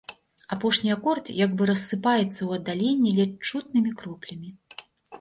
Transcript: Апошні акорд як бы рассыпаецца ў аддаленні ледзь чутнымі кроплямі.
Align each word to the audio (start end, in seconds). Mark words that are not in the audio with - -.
Апошні 0.53 0.89
акорд 0.95 1.29
як 1.43 1.53
бы 1.59 1.69
рассыпаецца 1.71 2.27
ў 2.31 2.51
аддаленні 2.59 3.15
ледзь 3.21 3.41
чутнымі 3.49 3.97
кроплямі. 4.01 4.49